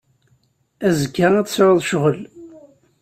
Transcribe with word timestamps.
Azekka 0.87 1.27
ad 1.39 1.45
tesɛuḍ 1.47 1.79
ccɣel. 1.83 2.19